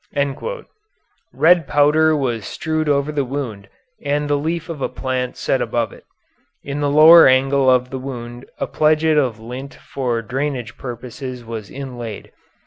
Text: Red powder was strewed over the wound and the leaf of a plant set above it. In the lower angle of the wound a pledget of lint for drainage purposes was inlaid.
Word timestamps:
Red 1.31 1.67
powder 1.67 2.17
was 2.17 2.47
strewed 2.47 2.89
over 2.89 3.11
the 3.11 3.23
wound 3.23 3.69
and 4.03 4.27
the 4.27 4.35
leaf 4.35 4.67
of 4.67 4.81
a 4.81 4.89
plant 4.89 5.37
set 5.37 5.61
above 5.61 5.93
it. 5.93 6.05
In 6.63 6.79
the 6.79 6.89
lower 6.89 7.27
angle 7.27 7.69
of 7.69 7.91
the 7.91 7.99
wound 7.99 8.45
a 8.57 8.65
pledget 8.65 9.19
of 9.19 9.39
lint 9.39 9.75
for 9.75 10.23
drainage 10.23 10.75
purposes 10.75 11.45
was 11.45 11.69
inlaid. 11.69 12.31